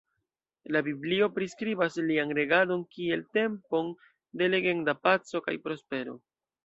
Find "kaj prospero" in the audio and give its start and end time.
5.51-6.17